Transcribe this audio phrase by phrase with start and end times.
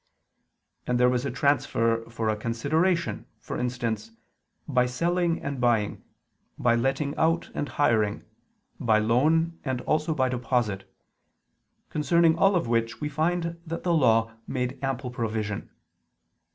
[0.87, 4.09] And there was a transfer for a consideration, for instance,
[4.67, 6.03] by selling and buying,
[6.57, 8.25] by letting out and hiring,
[8.79, 10.91] by loan and also by deposit,
[11.91, 15.69] concerning all of which we find that the Law made ample provision.